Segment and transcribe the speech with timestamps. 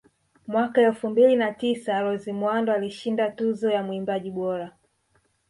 [0.47, 4.71] Mwaka elfu mbili na tisa Rose Muhando alishinda Tuzo ya Mwimbaji bora